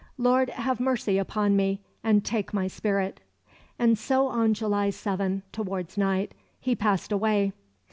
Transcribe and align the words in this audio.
"Lord, 0.17 0.49
have 0.49 0.79
mercy 0.79 1.19
upon 1.19 1.55
me, 1.55 1.79
and 2.03 2.25
take 2.25 2.55
my 2.55 2.65
spirit"; 2.65 3.19
and 3.77 3.99
so 3.99 4.29
on 4.29 4.55
July 4.55 4.89
7, 4.89 5.43
towards 5.51 5.95
night, 5.95 6.33
he 6.59 6.73
passed 6.73 7.11
away. 7.11 7.53